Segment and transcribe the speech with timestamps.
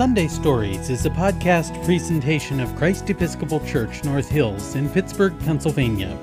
[0.00, 6.18] Sunday Stories is a podcast presentation of Christ Episcopal Church North Hills in Pittsburgh, Pennsylvania.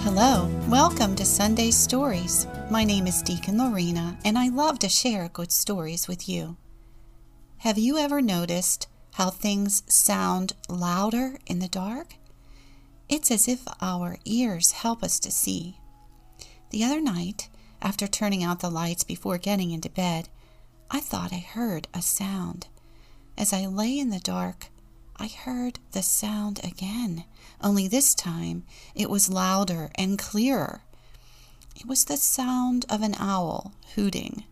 [0.00, 2.48] Hello, welcome to Sunday Stories.
[2.68, 6.56] My name is Deacon Lorena, and I love to share good stories with you.
[7.58, 12.16] Have you ever noticed how things sound louder in the dark?
[13.10, 15.80] It's as if our ears help us to see.
[16.70, 17.48] The other night,
[17.82, 20.28] after turning out the lights before getting into bed,
[20.92, 22.68] I thought I heard a sound.
[23.36, 24.66] As I lay in the dark,
[25.16, 27.24] I heard the sound again,
[27.60, 28.62] only this time
[28.94, 30.82] it was louder and clearer.
[31.74, 34.44] It was the sound of an owl hooting.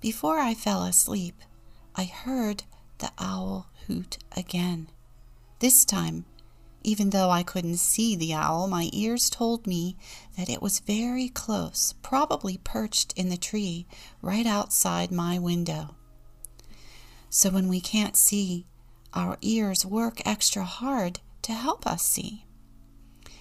[0.00, 1.36] Before I fell asleep,
[1.94, 2.64] I heard
[2.98, 4.88] the owl hoot again.
[5.60, 6.24] This time
[6.82, 9.96] even though I couldn't see the owl, my ears told me
[10.36, 13.86] that it was very close, probably perched in the tree
[14.22, 15.94] right outside my window.
[17.28, 18.66] So when we can't see,
[19.12, 22.44] our ears work extra hard to help us see.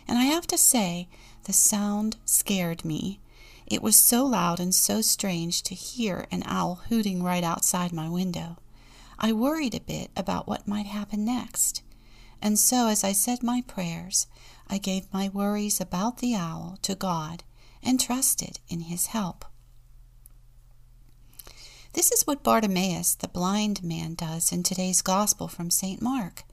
[0.08, 1.08] And I have to say,
[1.46, 3.20] the sound scared me.
[3.66, 8.10] It was so loud and so strange to hear an owl hooting right outside my
[8.10, 8.58] window.
[9.20, 11.84] I worried a bit about what might happen next.
[12.42, 14.28] And so, as I said my prayers,
[14.68, 17.44] I gave my worries about the owl to God
[17.84, 19.46] and trusted in his help.
[21.94, 26.02] This is what Bartimaeus, the blind man, does in today's Gospel from St.
[26.02, 26.44] Mark.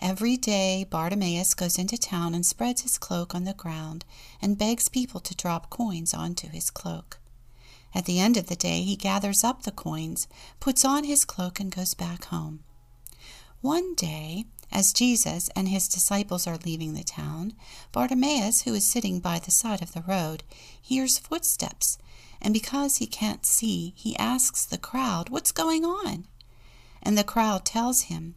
[0.00, 4.04] Every day, Bartimaeus goes into town and spreads his cloak on the ground
[4.40, 7.18] and begs people to drop coins onto his cloak.
[7.94, 10.28] At the end of the day, he gathers up the coins,
[10.60, 12.60] puts on his cloak, and goes back home.
[13.60, 17.54] One day, as Jesus and his disciples are leaving the town,
[17.92, 20.42] Bartimaeus, who is sitting by the side of the road,
[20.80, 21.98] hears footsteps,
[22.40, 26.26] and because he can't see, he asks the crowd, What's going on?
[27.02, 28.34] And the crowd tells him,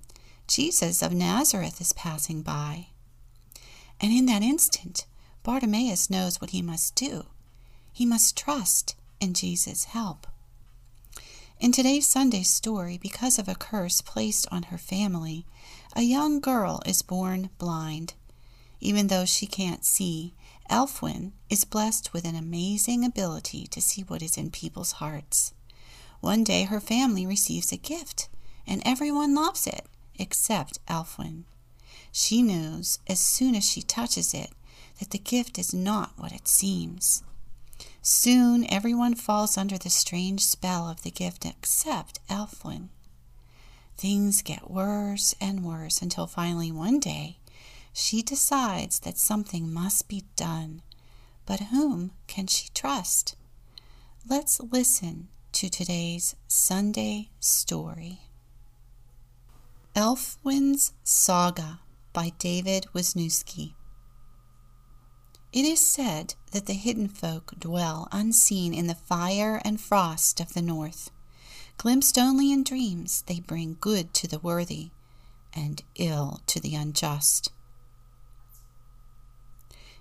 [0.47, 2.88] Jesus of Nazareth is passing by.
[4.00, 5.06] And in that instant,
[5.44, 7.25] Bartimaeus knows what he must do.
[7.92, 10.28] He must trust in Jesus' help.
[11.59, 15.46] In today's Sunday story, because of a curse placed on her family,
[15.96, 18.13] a young girl is born blind.
[18.79, 20.34] Even though she can't see,
[20.69, 25.53] Elfwyn is blessed with an amazing ability to see what is in people's hearts.
[26.22, 28.30] One day her family receives a gift,
[28.66, 29.85] and everyone loves it
[30.18, 31.44] except Elfwyn.
[32.12, 34.51] She knows as soon as she touches it
[35.00, 37.24] that the gift is not what it seems.
[38.01, 42.90] Soon everyone falls under the strange spell of the gift except Elfwyn.
[44.01, 47.38] Things get worse and worse until finally one day
[47.94, 50.81] she decides that something must be done.
[51.45, 53.35] But whom can she trust?
[54.28, 58.22] Let's listen to today's Sunday story.
[59.95, 61.81] Elfwyn's Saga
[62.12, 63.75] by David Wisniewski.
[65.53, 70.56] It is said that the hidden folk dwell unseen in the fire and frost of
[70.56, 71.12] the north.
[71.81, 74.92] Glimpsed only in dreams, they bring good to the worthy
[75.52, 77.52] and ill to the unjust.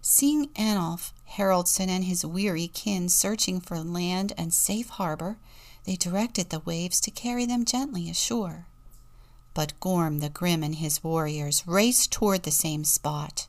[0.02, 5.38] Seeing Anlaf Haraldson and his weary kin searching for land and safe harbor,
[5.84, 8.66] they directed the waves to carry them gently ashore.
[9.54, 13.48] But Gorm the Grim and his warriors raced toward the same spot.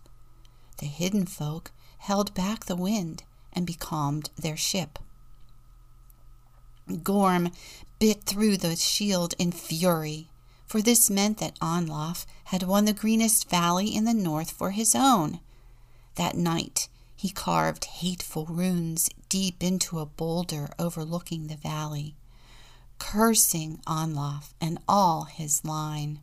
[0.78, 5.00] The hidden folk held back the wind and becalmed their ship.
[7.04, 7.52] Gorm
[8.02, 10.28] bit through the shield in fury,
[10.66, 14.96] for this meant that Anlaf had won the greenest valley in the north for his
[14.96, 15.40] own.
[16.16, 22.16] That night he carved hateful runes deep into a boulder overlooking the valley,
[22.98, 26.22] cursing Anlaf and all his line.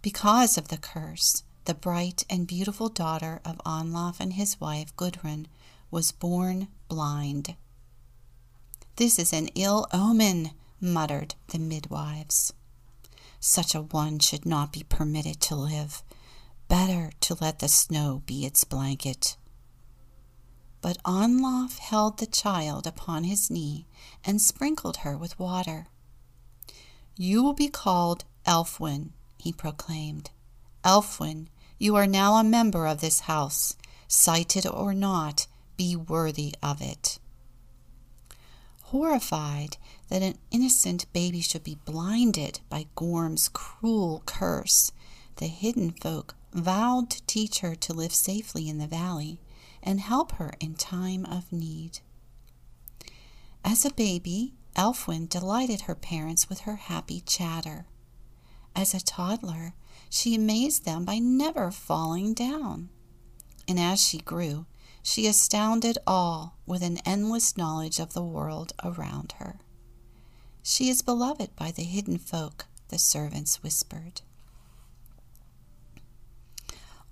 [0.00, 5.48] Because of the curse, the bright and beautiful daughter of Anlaf and his wife Gudrun
[5.90, 7.56] was born blind.
[8.96, 12.54] This is an ill omen, muttered the midwives.
[13.38, 16.02] Such a one should not be permitted to live.
[16.68, 19.36] Better to let the snow be its blanket.
[20.80, 23.86] But Anlaf held the child upon his knee
[24.24, 25.88] and sprinkled her with water.
[27.18, 30.30] You will be called Elfwyn, he proclaimed.
[30.84, 31.48] Elfwyn,
[31.78, 33.76] you are now a member of this house.
[34.08, 35.46] Sighted or not,
[35.76, 37.18] be worthy of it
[38.90, 39.76] horrified
[40.08, 44.92] that an innocent baby should be blinded by Gorm's cruel curse,
[45.36, 49.40] the hidden folk vowed to teach her to live safely in the valley
[49.82, 51.98] and help her in time of need.
[53.64, 57.86] As a baby, Elfwyn delighted her parents with her happy chatter.
[58.76, 59.74] As a toddler,
[60.08, 62.90] she amazed them by never falling down.
[63.66, 64.66] And as she grew,
[65.06, 69.60] she astounded all with an endless knowledge of the world around her.
[70.64, 74.22] She is beloved by the hidden folk, the servants whispered.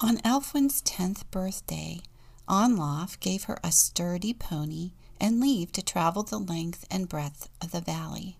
[0.00, 2.00] On Elfwyn's tenth birthday,
[2.48, 7.70] Anlaf gave her a sturdy pony and leave to travel the length and breadth of
[7.70, 8.38] the valley.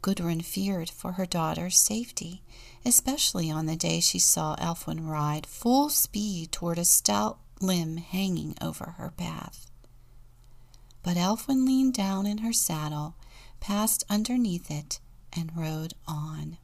[0.00, 2.42] Gudrun feared for her daughter's safety,
[2.82, 8.54] especially on the day she saw Elfwyn ride full speed toward a stout limb hanging
[8.60, 9.70] over her path.
[11.02, 13.16] But Elfwyn leaned down in her saddle,
[13.60, 15.00] passed underneath it,
[15.32, 16.58] and rode on.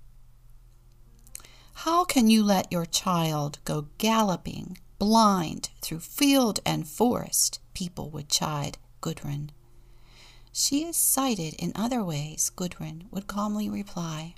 [1.74, 7.58] How can you let your child go galloping, blind, through field and forest?
[7.74, 9.50] People would chide Gudrun.
[10.52, 14.34] She is sighted in other ways, Gudrun would calmly reply.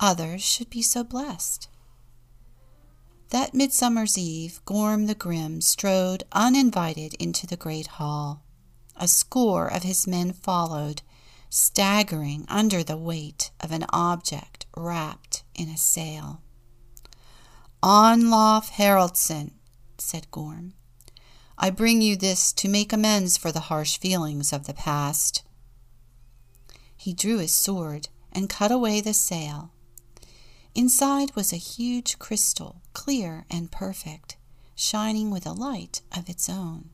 [0.00, 1.68] Others should be so blessed.
[3.30, 8.42] That midsummer's eve, Gorm the Grim strode uninvited into the great hall.
[8.96, 11.02] A score of his men followed,
[11.50, 16.40] staggering under the weight of an object wrapped in a sail.
[17.82, 19.52] Anlaf Haraldson,
[19.98, 20.74] said Gorm,
[21.58, 25.42] I bring you this to make amends for the harsh feelings of the past.
[26.96, 29.70] He drew his sword and cut away the sail.
[30.78, 34.36] Inside was a huge crystal, clear and perfect,
[34.76, 36.90] shining with a light of its own.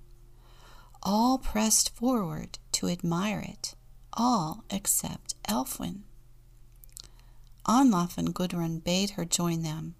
[1.02, 3.74] All pressed forward to admire it,
[4.14, 6.04] all except Elfwyn.
[7.66, 9.96] Anlaf and Gudrun bade her join them.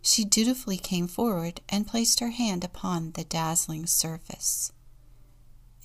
[0.00, 4.72] She dutifully came forward and placed her hand upon the dazzling surface.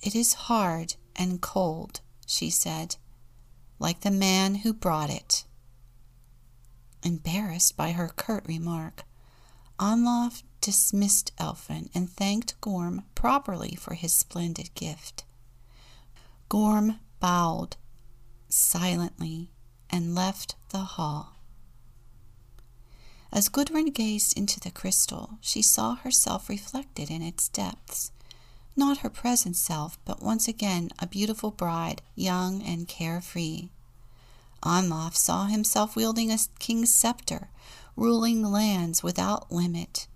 [0.00, 2.96] It is hard and cold, she said,
[3.78, 5.44] like the man who brought it.
[7.02, 9.04] Embarrassed by her curt remark,
[9.78, 15.24] Anlaf dismissed Elfwyn and thanked Gorm properly for his splendid gift.
[16.48, 17.76] Gorm bowed
[18.48, 19.50] silently
[19.90, 21.36] and left the hall.
[23.32, 28.12] As Gudrun gazed into the crystal, she saw herself reflected in its depths.
[28.76, 33.70] Not her present self, but once again a beautiful bride, young and carefree.
[34.62, 37.50] Anlaf saw himself wielding a king's scepter,
[37.96, 40.06] ruling lands without limit.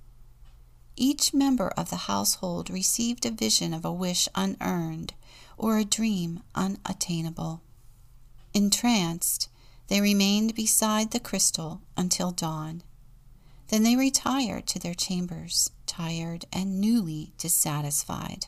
[0.97, 5.15] Each member of the household received a vision of a wish unearned
[5.59, 7.61] or a dream unattainable.
[8.55, 9.49] Entranced,
[9.89, 12.83] they remained beside the crystal until dawn.
[13.69, 18.47] Then they retired to their chambers, tired and newly dissatisfied.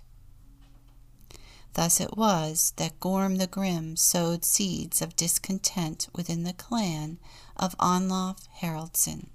[1.75, 7.19] Thus it was that Gorm the Grim sowed seeds of discontent within the clan
[7.57, 9.29] of Anlaf Haraldson.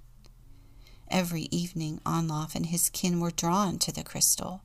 [1.08, 4.62] Every evening Anlaf and his kin were drawn to the crystal.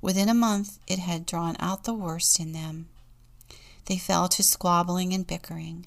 [0.00, 2.88] Within a month it had drawn out the worst in them.
[3.86, 5.86] They fell to squabbling and bickering.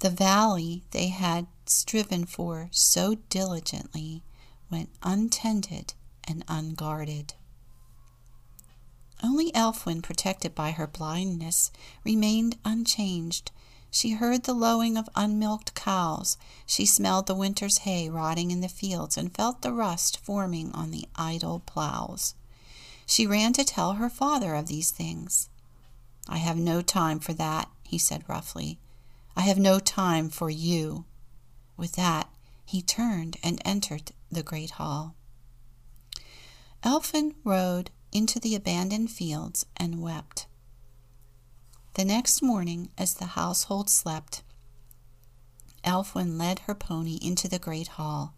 [0.00, 4.22] The valley they had striven for so diligently
[4.70, 5.94] went untended
[6.24, 7.34] and unguarded.
[9.24, 11.70] Only Elfwyn, protected by her blindness,
[12.04, 13.52] remained unchanged.
[13.90, 16.36] She heard the lowing of unmilked cows.
[16.66, 20.90] She smelled the winter's hay rotting in the fields and felt the rust forming on
[20.90, 22.34] the idle plows.
[23.06, 25.48] She ran to tell her father of these things.
[26.28, 28.78] I have no time for that, he said roughly.
[29.34, 31.06] I have no time for you.
[31.78, 32.28] With that,
[32.66, 35.14] he turned and entered the great hall.
[36.82, 40.46] Elfwyn rode into the abandoned fields and wept.
[41.94, 44.42] The next morning, as the household slept,
[45.84, 48.34] Elfwyn led her pony into the great hall.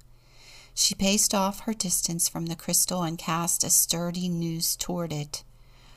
[0.74, 5.44] She paced off her distance from the crystal and cast a sturdy noose toward it.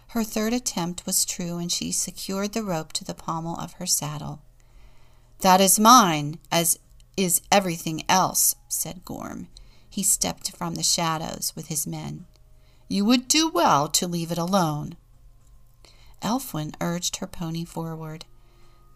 [0.09, 3.85] Her third attempt was true, and she secured the rope to the pommel of her
[3.85, 4.41] saddle.
[5.39, 6.79] That is mine, as
[7.17, 9.49] is everything else, said Gorm.
[9.89, 12.25] He stepped from the shadows with his men.
[12.89, 14.97] You would do well to leave it alone.
[16.23, 18.25] Elfwyn urged her pony forward.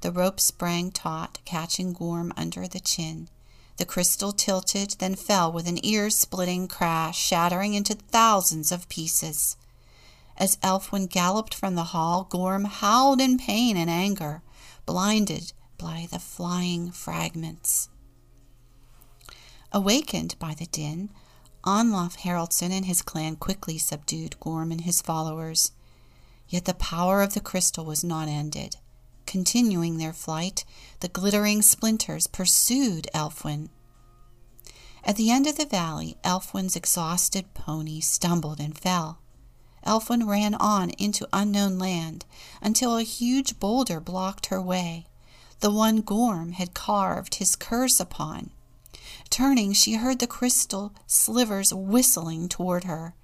[0.01, 3.29] The rope sprang taut, catching Gorm under the chin.
[3.77, 9.57] The crystal tilted, then fell with an ear splitting crash, shattering into thousands of pieces.
[10.37, 14.41] As Elfwyn galloped from the hall, Gorm howled in pain and anger,
[14.87, 17.89] blinded by the flying fragments.
[19.71, 21.09] Awakened by the din,
[21.65, 25.71] Olaf Haraldson and his clan quickly subdued Gorm and his followers.
[26.49, 28.77] Yet the power of the crystal was not ended.
[29.25, 30.65] Continuing their flight,
[30.99, 33.69] the glittering splinters pursued Elfwyn.
[35.05, 39.19] At the end of the valley, Elfwyn's exhausted pony stumbled and fell.
[39.85, 42.25] Elfwyn ran on into unknown land
[42.61, 45.07] until a huge boulder blocked her way,
[45.59, 48.51] the one Gorm had carved his curse upon.
[49.33, 53.15] Turning, she heard the crystal slivers whistling toward her.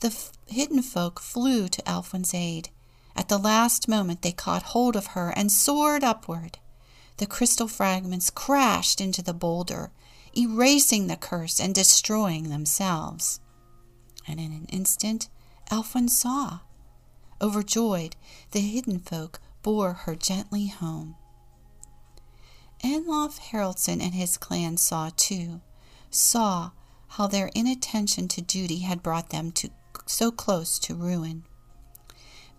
[0.00, 2.70] The f- hidden folk flew to Elfwyn's aid.
[3.14, 6.58] At the last moment, they caught hold of her and soared upward.
[7.18, 9.92] The crystal fragments crashed into the boulder,
[10.36, 13.38] erasing the curse and destroying themselves.
[14.26, 15.28] And in an instant,
[15.70, 16.62] Elfwyn saw.
[17.40, 18.16] Overjoyed,
[18.50, 21.14] the hidden folk bore her gently home.
[22.84, 25.60] Olaf Haraldson and his clan saw too,
[26.10, 26.70] saw
[27.08, 29.70] how their inattention to duty had brought them to
[30.06, 31.44] so close to ruin.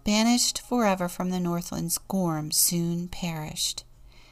[0.04, 3.84] Banished forever from the Northlands, Gorm soon perished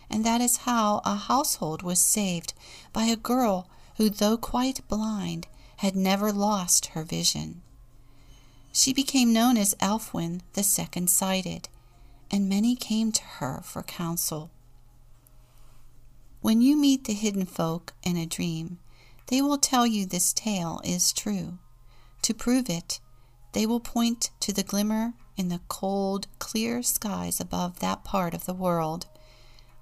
[0.09, 2.53] and that is how a household was saved
[2.93, 7.61] by a girl who, though quite blind, had never lost her vision.
[8.71, 11.67] She became known as Elfwyn the Second Sighted,
[12.29, 14.51] and many came to her for counsel.
[16.41, 18.79] When you meet the hidden folk in a dream,
[19.27, 21.57] they will tell you this tale is true.
[22.21, 22.99] To prove it,
[23.53, 28.45] they will point to the glimmer in the cold, clear skies above that part of
[28.45, 29.07] the world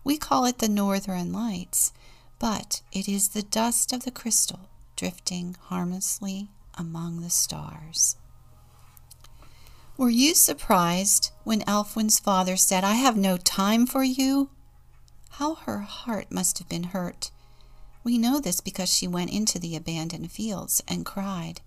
[0.05, 1.91] we call it the Northern Lights,
[2.37, 8.15] but it is the dust of the crystal drifting harmlessly among the stars.
[9.97, 14.49] Were you surprised when Elfwyn's father said, I have no time for you?
[15.37, 17.29] How her heart must have been hurt.
[18.05, 21.59] We know this because she went into the abandoned fields and cried.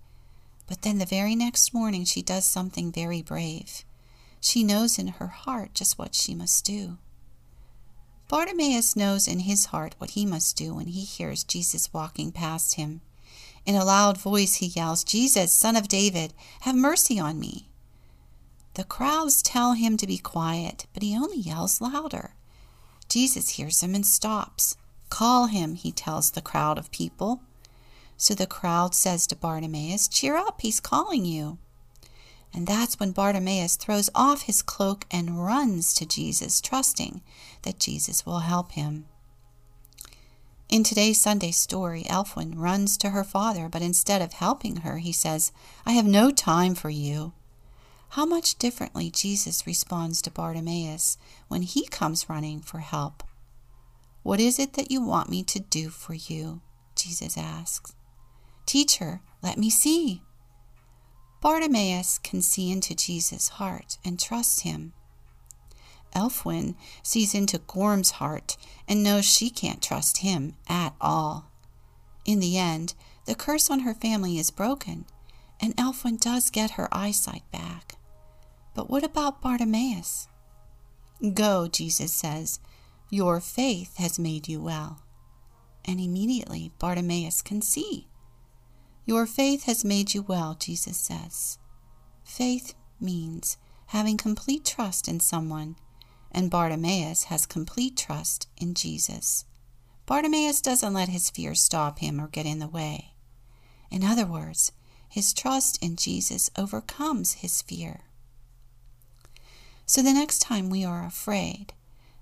[0.65, 3.85] But then the very next morning she does something very brave.
[4.41, 6.97] She knows in her heart just what she must do.
[8.27, 12.73] Bartimaeus knows in his heart what he must do when he hears Jesus walking past
[12.73, 13.01] him.
[13.67, 17.69] In a loud voice, he yells, Jesus, son of David, have mercy on me.
[18.73, 22.33] The crowds tell him to be quiet, but he only yells louder.
[23.09, 24.77] Jesus hears him and stops.
[25.09, 27.41] Call him, he tells the crowd of people.
[28.17, 31.57] So the crowd says to Bartimaeus, Cheer up, he's calling you.
[32.53, 37.21] And that's when Bartimaeus throws off his cloak and runs to Jesus, trusting
[37.63, 39.05] that Jesus will help him.
[40.67, 45.11] In today's Sunday story, Elfwyn runs to her father, but instead of helping her, he
[45.11, 45.51] says,
[45.85, 47.33] I have no time for you.
[48.13, 53.23] How much differently Jesus responds to Bartimaeus when he comes running for help.
[54.23, 56.61] What is it that you want me to do for you?
[56.95, 57.93] Jesus asks.
[58.65, 60.23] Teacher, let me see.
[61.39, 64.93] Bartimaeus can see into Jesus' heart and trust him.
[66.15, 71.51] Elfwyn sees into Gorm's heart and knows she can't trust him at all.
[72.25, 75.05] In the end, the curse on her family is broken,
[75.61, 77.95] and Elfwyn does get her eyesight back.
[78.79, 80.29] But what about Bartimaeus?
[81.33, 82.61] Go, Jesus says,
[83.09, 85.01] your faith has made you well.
[85.83, 88.07] And immediately Bartimaeus can see.
[89.05, 91.57] Your faith has made you well, Jesus says.
[92.23, 93.57] Faith means
[93.87, 95.75] having complete trust in someone,
[96.31, 99.43] and Bartimaeus has complete trust in Jesus.
[100.05, 103.11] Bartimaeus doesn't let his fear stop him or get in the way.
[103.91, 104.71] In other words,
[105.09, 108.03] his trust in Jesus overcomes his fear.
[109.89, 111.73] So the next time we are afraid,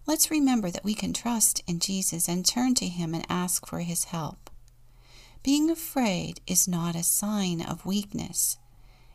[0.06, 3.80] let's remember that we can trust in Jesus and turn to him and ask for
[3.80, 4.50] his help.
[5.44, 8.58] Being afraid is not a sign of weakness,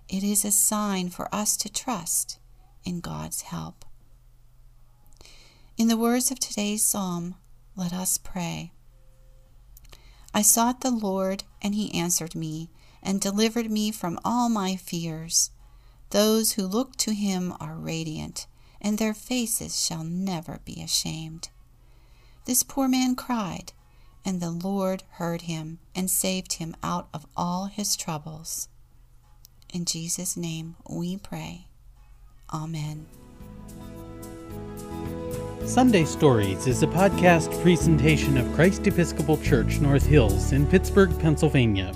[0.07, 2.41] it is a sign for us to trust
[2.85, 3.87] in God's help.
[5.79, 7.37] In the words of today's psalm,
[7.75, 8.73] let us pray.
[10.35, 12.69] I sought the Lord, and he answered me,
[13.03, 15.52] and delivered me from all my fears.
[16.13, 18.47] Those who look to him are radiant,
[18.83, 21.49] and their faces shall never be ashamed.
[22.45, 23.73] This poor man cried,
[24.23, 28.69] and the Lord heard him and saved him out of all his troubles.
[29.73, 31.69] In Jesus' name we pray.
[32.53, 33.07] Amen.
[35.65, 41.95] Sunday Stories is a podcast presentation of Christ Episcopal Church North Hills in Pittsburgh, Pennsylvania.